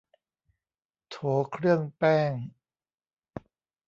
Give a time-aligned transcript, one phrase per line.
[1.09, 1.15] โถ
[1.51, 2.33] เครื่องแป้ง